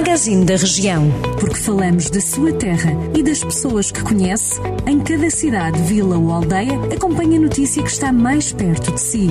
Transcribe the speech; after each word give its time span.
Magazine 0.00 0.46
da 0.46 0.56
Região. 0.56 1.10
Porque 1.38 1.58
falamos 1.58 2.08
da 2.08 2.22
sua 2.22 2.54
terra 2.54 2.90
e 3.14 3.22
das 3.22 3.44
pessoas 3.44 3.92
que 3.92 4.02
conhece, 4.02 4.58
em 4.86 4.98
cada 4.98 5.28
cidade, 5.28 5.78
vila 5.82 6.16
ou 6.16 6.32
aldeia, 6.32 6.72
acompanhe 6.90 7.36
a 7.36 7.40
notícia 7.40 7.82
que 7.82 7.90
está 7.90 8.10
mais 8.10 8.50
perto 8.50 8.92
de 8.92 8.98
si. 8.98 9.28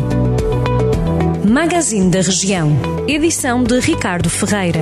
Magazine 1.43 2.11
da 2.11 2.21
Região. 2.21 2.71
Edição 3.07 3.63
de 3.63 3.79
Ricardo 3.79 4.29
Ferreira. 4.29 4.79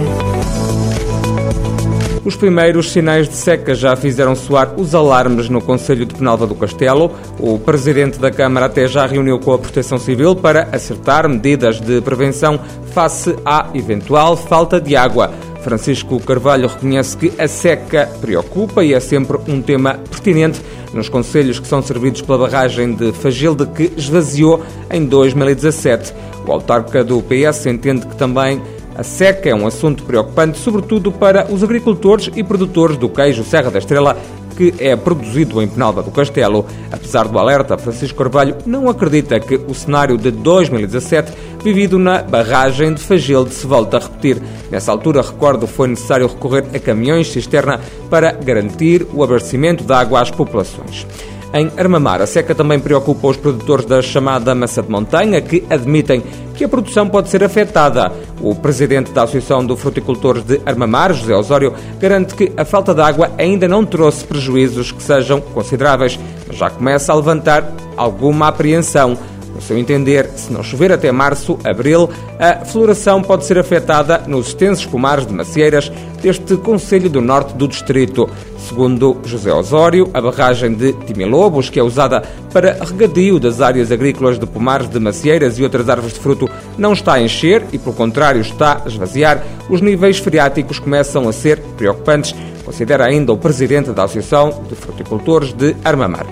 Os 2.25 2.35
primeiros 2.35 2.91
sinais 2.91 3.29
de 3.29 3.35
seca 3.35 3.73
já 3.73 3.95
fizeram 3.95 4.35
soar 4.35 4.73
os 4.77 4.93
alarmes 4.93 5.47
no 5.47 5.61
Conselho 5.61 6.05
de 6.05 6.13
Penalva 6.13 6.45
do 6.45 6.53
Castelo. 6.53 7.15
O 7.39 7.57
presidente 7.57 8.19
da 8.19 8.29
Câmara 8.29 8.65
até 8.65 8.85
já 8.85 9.05
reuniu 9.05 9.39
com 9.39 9.53
a 9.53 9.57
Proteção 9.57 9.97
Civil 9.97 10.35
para 10.35 10.67
acertar 10.73 11.29
medidas 11.29 11.79
de 11.79 12.01
prevenção 12.01 12.59
face 12.93 13.33
à 13.45 13.69
eventual 13.73 14.35
falta 14.35 14.81
de 14.81 14.93
água. 14.93 15.31
Francisco 15.67 16.17
Carvalho 16.21 16.69
reconhece 16.69 17.17
que 17.17 17.33
a 17.37 17.45
seca 17.45 18.09
preocupa 18.21 18.85
e 18.85 18.93
é 18.93 19.01
sempre 19.01 19.37
um 19.49 19.61
tema 19.61 19.95
pertinente 20.09 20.61
nos 20.93 21.09
conselhos 21.09 21.59
que 21.59 21.67
são 21.67 21.81
servidos 21.81 22.21
pela 22.21 22.37
barragem 22.37 22.95
de 22.95 23.11
Fagilde 23.11 23.65
que 23.65 23.91
esvaziou 23.97 24.63
em 24.89 25.05
2017. 25.05 26.13
O 26.47 26.53
autarca 26.53 27.03
do 27.03 27.21
PS 27.21 27.65
entende 27.65 28.07
que 28.07 28.15
também 28.15 28.61
a 28.95 29.03
seca 29.03 29.49
é 29.49 29.53
um 29.53 29.67
assunto 29.67 30.03
preocupante, 30.03 30.57
sobretudo 30.57 31.11
para 31.11 31.51
os 31.51 31.61
agricultores 31.61 32.29
e 32.33 32.41
produtores 32.45 32.95
do 32.95 33.09
queijo 33.09 33.43
Serra 33.43 33.69
da 33.69 33.79
Estrela, 33.79 34.17
que 34.55 34.73
é 34.79 34.95
produzido 34.95 35.61
em 35.61 35.67
Penalva 35.67 36.01
do 36.01 36.11
Castelo. 36.11 36.65
Apesar 36.89 37.27
do 37.27 37.37
alerta, 37.37 37.77
Francisco 37.77 38.17
Carvalho 38.17 38.55
não 38.65 38.89
acredita 38.89 39.37
que 39.37 39.55
o 39.67 39.75
cenário 39.75 40.17
de 40.17 40.31
2017 40.31 41.31
vivido 41.67 41.99
na 41.99 42.23
barragem 42.23 42.93
de 42.93 43.01
Fagilde 43.01 43.53
se 43.53 43.67
volta 43.67 43.97
a 43.97 43.99
repetir. 43.99 44.41
Nessa 44.71 44.89
altura, 44.89 45.21
recordo, 45.21 45.67
foi 45.67 45.89
necessário 45.89 46.25
recorrer 46.25 46.63
a 46.73 46.79
caminhões 46.79 47.29
cisterna 47.29 47.81
para 48.09 48.31
garantir 48.31 49.05
o 49.13 49.21
abastecimento 49.21 49.83
de 49.83 49.91
água 49.91 50.21
às 50.21 50.31
populações. 50.31 51.05
Em 51.53 51.69
Armamar, 51.77 52.21
a 52.21 52.25
seca 52.25 52.55
também 52.55 52.79
preocupa 52.79 53.27
os 53.27 53.35
produtores 53.35 53.85
da 53.85 54.01
chamada 54.01 54.55
massa 54.55 54.81
de 54.81 54.89
montanha, 54.89 55.41
que 55.41 55.65
admitem 55.69 56.23
que 56.55 56.63
a 56.63 56.69
produção 56.69 57.09
pode 57.09 57.27
ser 57.27 57.43
afetada. 57.43 58.13
O 58.39 58.55
presidente 58.55 59.11
da 59.11 59.23
Associação 59.23 59.65
de 59.65 59.75
Fruticultores 59.75 60.43
de 60.43 60.61
Armamar, 60.65 61.13
José 61.13 61.35
Osório, 61.35 61.73
garante 61.99 62.33
que 62.33 62.49
a 62.55 62.63
falta 62.63 62.93
de 62.93 63.01
água 63.01 63.29
ainda 63.37 63.67
não 63.67 63.85
trouxe 63.85 64.23
prejuízos 64.23 64.93
que 64.93 65.03
sejam 65.03 65.41
consideráveis, 65.41 66.17
mas 66.47 66.55
já 66.55 66.69
começa 66.69 67.11
a 67.11 67.15
levantar 67.15 67.69
alguma 67.97 68.47
apreensão. 68.47 69.17
No 69.57 69.63
seu 69.63 69.75
entender, 69.75 70.29
se 70.35 70.53
não 70.53 70.61
chover 70.61 70.91
até 70.91 71.11
março, 71.11 71.57
abril, 71.63 72.07
a 72.39 72.63
floração 72.63 73.23
pode 73.23 73.43
ser 73.43 73.57
afetada 73.57 74.19
nos 74.27 74.49
extensos 74.49 74.85
pomares 74.85 75.25
de 75.25 75.33
macieiras 75.33 75.91
deste 76.21 76.55
Conselho 76.57 77.09
do 77.09 77.21
Norte 77.21 77.55
do 77.55 77.67
Distrito. 77.67 78.29
Segundo 78.69 79.17
José 79.25 79.51
Osório, 79.51 80.11
a 80.13 80.21
barragem 80.21 80.75
de 80.75 80.93
Timilobos, 80.93 81.71
que 81.71 81.79
é 81.79 81.83
usada 81.83 82.21
para 82.53 82.77
regadio 82.83 83.39
das 83.39 83.59
áreas 83.59 83.91
agrícolas 83.91 84.37
de 84.37 84.45
pomares 84.45 84.87
de 84.87 84.99
macieiras 84.99 85.57
e 85.57 85.63
outras 85.63 85.89
árvores 85.89 86.13
de 86.13 86.19
fruto, 86.19 86.47
não 86.77 86.93
está 86.93 87.13
a 87.13 87.21
encher 87.21 87.65
e, 87.73 87.79
pelo 87.79 87.95
contrário, 87.95 88.41
está 88.41 88.83
a 88.85 88.87
esvaziar. 88.87 89.43
Os 89.71 89.81
níveis 89.81 90.19
freáticos 90.19 90.77
começam 90.77 91.27
a 91.27 91.33
ser 91.33 91.57
preocupantes, 91.75 92.35
considera 92.63 93.07
ainda 93.07 93.33
o 93.33 93.37
presidente 93.37 93.89
da 93.89 94.03
Associação 94.03 94.61
de 94.69 94.75
Fruticultores 94.75 95.51
de 95.51 95.75
Armamar. 95.83 96.27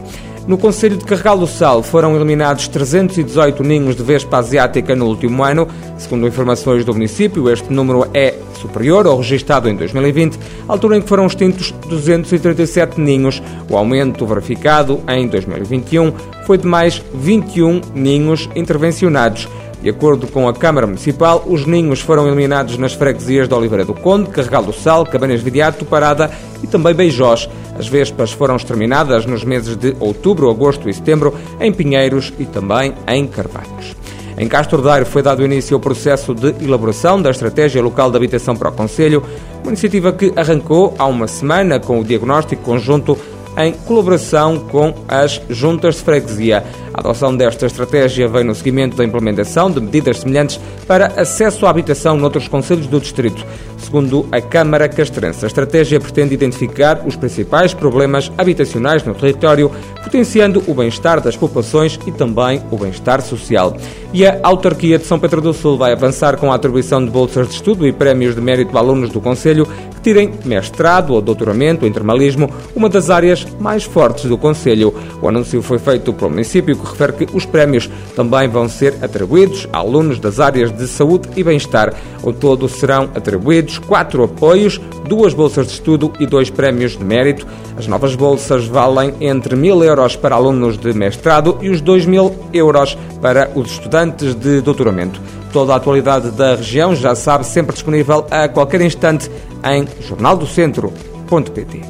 No 0.47 0.59
Conselho 0.59 0.95
de 0.95 1.05
Carregal 1.05 1.39
do 1.39 1.47
Sal 1.47 1.81
foram 1.81 2.15
eliminados 2.15 2.67
318 2.67 3.63
ninhos 3.63 3.95
de 3.95 4.03
vespa 4.03 4.37
asiática 4.37 4.95
no 4.95 5.07
último 5.07 5.43
ano. 5.43 5.67
Segundo 5.97 6.27
informações 6.27 6.85
do 6.85 6.93
município, 6.93 7.49
este 7.49 7.73
número 7.73 8.07
é 8.13 8.35
superior 8.53 9.07
ao 9.07 9.17
registado 9.17 9.67
em 9.67 9.75
2020, 9.75 10.37
altura 10.67 10.97
em 10.97 11.01
que 11.01 11.09
foram 11.09 11.25
extintos 11.25 11.71
237 11.89 13.01
ninhos. 13.01 13.41
O 13.67 13.75
aumento 13.75 14.23
verificado 14.27 15.01
em 15.07 15.27
2021 15.27 16.13
foi 16.45 16.59
de 16.59 16.67
mais 16.67 17.01
21 17.15 17.81
ninhos 17.95 18.47
intervencionados. 18.55 19.47
De 19.81 19.89
acordo 19.89 20.27
com 20.27 20.47
a 20.47 20.53
Câmara 20.53 20.87
Municipal, 20.87 21.43
os 21.47 21.65
ninhos 21.65 21.99
foram 21.99 22.27
eliminados 22.27 22.77
nas 22.77 22.93
freguesias 22.93 23.47
de 23.47 23.53
Oliveira 23.53 23.85
do 23.85 23.93
Conde, 23.93 24.29
Carregal 24.29 24.63
do 24.63 24.73
Sal, 24.73 25.05
Cabanas 25.05 25.39
de 25.39 25.45
Vidiato, 25.45 25.85
Parada 25.85 26.31
e 26.63 26.67
também 26.67 26.93
Beijós. 26.93 27.47
As 27.77 27.87
vespas 27.87 28.31
foram 28.31 28.55
exterminadas 28.55 29.25
nos 29.25 29.43
meses 29.43 29.75
de 29.75 29.95
outubro, 29.99 30.49
agosto 30.49 30.89
e 30.89 30.93
setembro 30.93 31.35
em 31.59 31.71
Pinheiros 31.71 32.33
e 32.39 32.45
também 32.45 32.93
em 33.07 33.27
Carvalhos. 33.27 33.95
Em 34.37 34.47
Castro 34.47 34.81
Daire 34.81 35.05
foi 35.05 35.21
dado 35.21 35.45
início 35.45 35.75
ao 35.75 35.79
processo 35.79 36.33
de 36.33 36.49
elaboração 36.63 37.21
da 37.21 37.29
Estratégia 37.29 37.81
Local 37.81 38.11
de 38.11 38.17
Habitação 38.17 38.55
para 38.55 38.69
o 38.69 38.73
Conselho, 38.73 39.23
uma 39.61 39.69
iniciativa 39.69 40.11
que 40.11 40.33
arrancou 40.35 40.93
há 40.97 41.05
uma 41.05 41.27
semana 41.27 41.79
com 41.79 41.99
o 41.99 42.03
diagnóstico 42.03 42.61
conjunto 42.61 43.17
em 43.57 43.73
colaboração 43.73 44.59
com 44.59 44.93
as 45.07 45.41
juntas 45.49 45.95
de 45.95 46.01
freguesia. 46.01 46.63
A 46.93 47.01
adoção 47.01 47.35
desta 47.35 47.65
estratégia 47.65 48.27
vem 48.27 48.43
no 48.43 48.55
seguimento 48.55 48.95
da 48.95 49.03
implementação 49.03 49.69
de 49.69 49.81
medidas 49.81 50.19
semelhantes 50.19 50.59
para 50.87 51.07
acesso 51.19 51.65
à 51.65 51.69
habitação 51.69 52.17
noutros 52.17 52.47
conselhos 52.47 52.87
do 52.87 52.99
distrito. 52.99 53.45
Segundo 53.77 54.25
a 54.31 54.41
Câmara 54.41 54.87
Castrense, 54.87 55.43
a 55.43 55.47
estratégia 55.47 55.99
pretende 55.99 56.33
identificar 56.33 57.03
os 57.05 57.15
principais 57.15 57.73
problemas 57.73 58.31
habitacionais 58.37 59.03
no 59.03 59.13
território, 59.13 59.69
potenciando 60.03 60.63
o 60.67 60.73
bem-estar 60.73 61.21
das 61.21 61.35
populações 61.35 61.99
e 62.07 62.11
também 62.11 62.61
o 62.71 62.77
bem-estar 62.77 63.21
social. 63.21 63.75
E 64.13 64.25
a 64.25 64.39
autarquia 64.41 64.97
de 64.97 65.05
São 65.05 65.19
Pedro 65.19 65.41
do 65.41 65.53
Sul 65.53 65.77
vai 65.77 65.91
avançar 65.91 66.37
com 66.37 66.51
a 66.51 66.55
atribuição 66.55 67.03
de 67.03 67.11
bolsas 67.11 67.49
de 67.49 67.55
estudo 67.55 67.85
e 67.85 67.91
prémios 67.91 68.33
de 68.33 68.41
mérito 68.41 68.77
a 68.77 68.79
alunos 68.79 69.09
do 69.09 69.19
Conselho 69.19 69.67
que 70.05 70.13
tirem 70.13 70.31
mestrado 70.45 71.15
ou 71.15 71.21
doutoramento 71.21 71.83
em 71.83 71.91
termalismo, 71.91 72.47
uma 72.75 72.87
das 72.87 73.09
áreas 73.09 73.47
mais 73.59 73.83
fortes 73.85 74.25
do 74.25 74.37
Conselho. 74.37 74.93
O 75.19 75.27
anúncio 75.27 75.63
foi 75.63 75.79
feito 75.79 76.13
pelo 76.13 76.29
município 76.29 76.75
que 76.75 76.87
refere 76.87 77.13
que 77.13 77.35
os 77.35 77.43
prémios 77.43 77.89
também 78.15 78.47
vão 78.47 78.69
ser 78.69 78.93
atribuídos 79.01 79.67
a 79.73 79.79
alunos 79.79 80.19
das 80.19 80.39
áreas 80.39 80.71
de 80.71 80.87
saúde 80.87 81.27
e 81.35 81.43
bem-estar. 81.43 81.91
Ao 82.23 82.31
todo 82.31 82.69
serão 82.69 83.09
atribuídos 83.15 83.79
quatro 83.79 84.23
apoios, 84.23 84.79
duas 85.07 85.33
bolsas 85.33 85.65
de 85.65 85.73
estudo 85.73 86.13
e 86.19 86.27
dois 86.27 86.51
prémios 86.51 86.95
de 86.95 87.03
mérito. 87.03 87.47
As 87.75 87.87
novas 87.87 88.13
bolsas 88.13 88.67
valem 88.67 89.11
entre 89.19 89.55
mil 89.55 89.83
euros 89.83 90.15
para 90.15 90.35
alunos 90.35 90.77
de 90.77 90.93
mestrado 90.93 91.57
e 91.61 91.69
os 91.69 91.81
dois 91.81 92.05
mil 92.05 92.31
euros 92.53 92.95
para 93.19 93.49
os 93.55 93.71
estudantes 93.71 94.35
de 94.35 94.61
doutoramento. 94.61 95.19
Toda 95.55 95.71
a 95.71 95.77
atualidade 95.77 96.31
da 96.31 96.53
região 96.53 96.93
já 96.93 97.15
sabe, 97.15 97.45
sempre 97.45 97.71
disponível 97.71 98.27
a 98.29 98.49
qualquer 98.49 98.81
instante 98.81 99.31
em 99.63 99.87
jornaldocentro.pt. 100.05 101.81